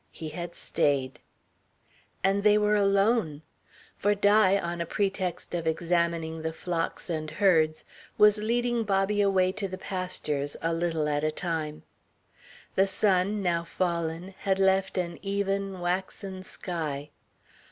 [0.11, 1.19] He had stayed.
[2.23, 3.43] And they were alone.
[3.95, 7.83] For Di, on a pretext of examining the flocks and herds,
[8.17, 11.83] was leading Bobby away to the pastures, a little at a time.
[12.73, 17.11] The sun, now fallen, had left an even, waxen sky.